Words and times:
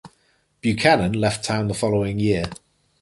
Buchanan 0.63 1.13
left 1.13 1.45
town 1.45 1.67
the 1.67 1.75
following 1.75 2.17
year. 2.17 2.45